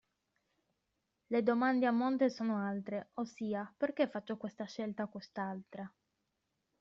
Le 1.27 1.43
domande 1.43 1.83
a 1.85 1.91
monte 1.91 2.31
sono 2.31 2.57
altre, 2.57 3.11
ossia, 3.19 3.71
perché 3.77 4.09
faccio 4.09 4.35
questa 4.35 4.65
scelta 4.65 5.03
o 5.03 5.09
quest'altra? 5.09 5.93